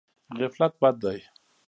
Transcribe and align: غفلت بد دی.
غفلت 0.39 0.73
بد 0.81 0.95
دی. 1.03 1.19